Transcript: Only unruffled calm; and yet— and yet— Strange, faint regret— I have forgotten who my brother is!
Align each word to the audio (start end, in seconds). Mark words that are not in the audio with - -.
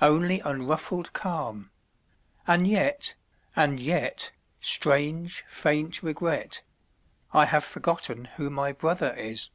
Only 0.00 0.40
unruffled 0.40 1.12
calm; 1.12 1.70
and 2.46 2.66
yet— 2.66 3.14
and 3.54 3.78
yet— 3.78 4.32
Strange, 4.58 5.44
faint 5.48 6.02
regret— 6.02 6.62
I 7.34 7.44
have 7.44 7.62
forgotten 7.62 8.24
who 8.38 8.48
my 8.48 8.72
brother 8.72 9.12
is! 9.12 9.50